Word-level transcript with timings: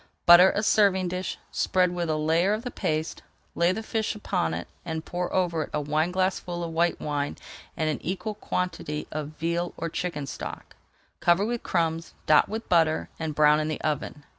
Butter 0.25 0.51
a 0.55 0.63
serving 0.63 1.09
dish, 1.09 1.37
spread 1.51 1.91
with 1.93 2.09
a 2.09 2.15
layer 2.17 2.53
of 2.53 2.63
the 2.63 2.71
paste, 2.71 3.21
lay 3.53 3.71
the 3.71 3.83
fish 3.83 4.15
upon 4.15 4.55
it, 4.55 4.67
and 4.83 5.05
pour 5.05 5.31
over 5.31 5.61
it 5.65 5.69
a 5.75 5.79
wineglassful 5.79 6.63
of 6.63 6.71
white 6.71 6.99
wine 6.99 7.37
and 7.77 7.87
an 7.87 7.99
equal 8.03 8.33
quantity 8.33 9.05
of 9.11 9.37
veal 9.37 9.75
or 9.77 9.89
chicken 9.89 10.25
stock. 10.25 10.75
Cover 11.19 11.45
with 11.45 11.61
crumbs, 11.61 12.15
dot 12.25 12.49
with 12.49 12.67
butter, 12.67 13.09
and 13.19 13.35
brown 13.35 13.59
in 13.59 13.67
the 13.67 13.79
oven. 13.81 14.23